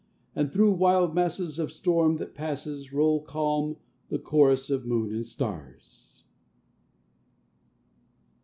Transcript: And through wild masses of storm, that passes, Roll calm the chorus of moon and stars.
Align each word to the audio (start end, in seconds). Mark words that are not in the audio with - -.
And 0.35 0.51
through 0.51 0.71
wild 0.71 1.13
masses 1.13 1.59
of 1.59 1.71
storm, 1.71 2.15
that 2.17 2.33
passes, 2.33 2.91
Roll 2.91 3.21
calm 3.21 3.77
the 4.09 4.17
chorus 4.17 4.71
of 4.71 4.83
moon 4.83 5.13
and 5.13 5.23
stars. 5.27 6.23